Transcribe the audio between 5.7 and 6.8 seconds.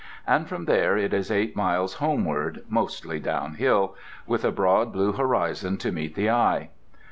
to meet the eye.